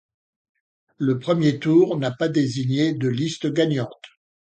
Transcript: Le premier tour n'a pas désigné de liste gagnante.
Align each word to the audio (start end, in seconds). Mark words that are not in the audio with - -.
Le 0.97 1.19
premier 1.19 1.59
tour 1.59 1.95
n'a 1.99 2.09
pas 2.09 2.27
désigné 2.27 2.91
de 2.93 3.07
liste 3.07 3.53
gagnante. 3.53 4.01